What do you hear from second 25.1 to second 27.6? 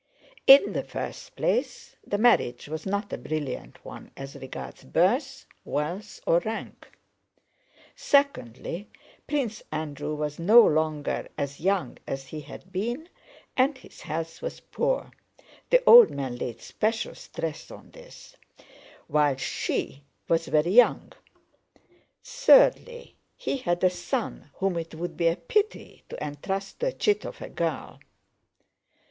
be a pity to entrust to a chit of a